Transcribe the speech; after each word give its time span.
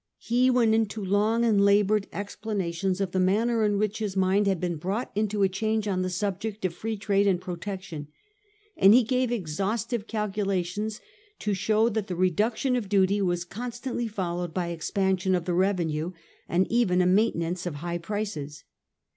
He 0.17 0.49
went 0.49 0.73
into 0.73 1.05
long 1.05 1.45
and 1.45 1.63
laboured 1.63 2.07
explanations 2.11 2.99
of 2.99 3.11
the 3.11 3.19
manner 3.19 3.63
in 3.63 3.77
which 3.77 3.99
his 3.99 4.17
mind 4.17 4.47
had 4.47 4.59
been 4.59 4.77
brought 4.77 5.11
into 5.13 5.43
a 5.43 5.47
change 5.47 5.87
on 5.87 6.01
the 6.01 6.09
subject 6.09 6.65
of 6.65 6.73
Free 6.73 6.97
Trade 6.97 7.27
and 7.27 7.39
Protection; 7.39 8.07
and 8.75 8.95
he 8.95 9.03
gave 9.03 9.29
exhaus 9.29 9.87
tive 9.87 10.07
calculations 10.07 11.01
to 11.37 11.53
show 11.53 11.87
that 11.89 12.07
the 12.07 12.15
reduction 12.15 12.75
of 12.75 12.89
duty 12.89 13.21
was 13.21 13.45
constantly 13.45 14.07
followed 14.07 14.55
by 14.55 14.69
expansion 14.69 15.35
of 15.35 15.45
the 15.45 15.53
revenue, 15.53 16.13
and 16.49 16.65
even 16.71 16.99
a 17.03 17.05
maintenance 17.05 17.67
of 17.67 17.75
high 17.75 17.99
prices. 17.99 18.63